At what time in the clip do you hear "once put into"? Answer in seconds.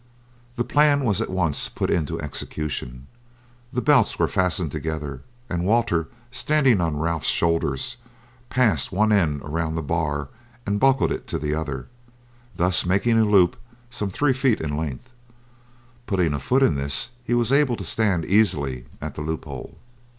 1.29-2.19